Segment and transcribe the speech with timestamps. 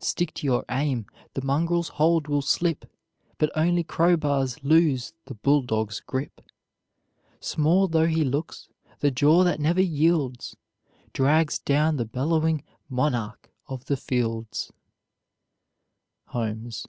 [0.00, 1.04] Stick to your aim;
[1.34, 2.86] the mongrel's hold will slip,
[3.36, 6.40] But only crowbars loose the bulldog's grip;
[7.40, 8.70] Small though he looks,
[9.00, 10.56] the jaw that never yields
[11.12, 14.72] Drags down the bellowing monarch of the fields!
[16.28, 16.86] HOLMES.